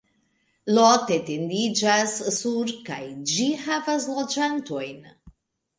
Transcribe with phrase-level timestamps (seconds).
[0.77, 3.01] Lot etendiĝas sur kaj
[3.35, 5.11] ĝi havas loĝantojn.